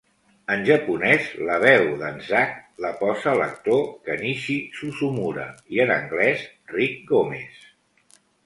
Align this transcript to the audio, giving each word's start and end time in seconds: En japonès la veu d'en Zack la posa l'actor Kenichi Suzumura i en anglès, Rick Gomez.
En 0.53 0.61
japonès 0.67 1.27
la 1.49 1.57
veu 1.63 1.83
d'en 1.99 2.17
Zack 2.29 2.55
la 2.85 2.91
posa 3.03 3.35
l'actor 3.41 3.83
Kenichi 4.09 4.57
Suzumura 4.81 5.47
i 5.77 5.83
en 5.87 5.95
anglès, 5.99 6.45
Rick 6.79 7.09
Gomez. 7.13 7.63